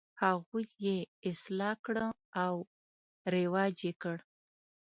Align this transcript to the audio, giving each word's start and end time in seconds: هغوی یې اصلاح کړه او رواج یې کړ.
هغوی 0.23 0.65
یې 0.85 0.97
اصلاح 1.29 1.75
کړه 1.85 2.07
او 2.45 2.53
رواج 3.35 3.75
یې 3.87 3.93
کړ. 4.01 4.17